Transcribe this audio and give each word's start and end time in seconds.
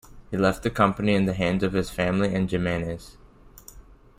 He 0.31 0.35
left 0.35 0.63
the 0.63 0.71
company 0.71 1.13
in 1.13 1.25
the 1.25 1.33
hands 1.35 1.61
of 1.61 1.73
his 1.73 1.91
family 1.91 2.33
and 2.33 2.49
Jimenez. 2.49 3.17